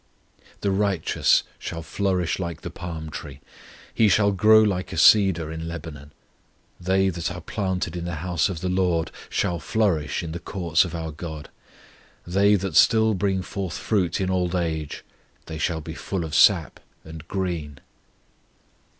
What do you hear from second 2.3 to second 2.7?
like